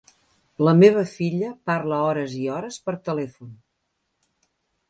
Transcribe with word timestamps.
La 0.67 0.71
meva 0.77 1.03
filla 1.11 1.51
parla 1.71 2.01
hores 2.07 2.35
i 2.39 2.43
hores 2.57 2.81
per 2.89 2.97
telèfon. 3.11 3.53